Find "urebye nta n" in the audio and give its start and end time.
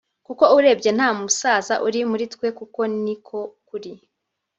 0.57-1.15